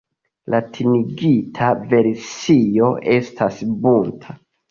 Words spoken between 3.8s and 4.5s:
"Bunta".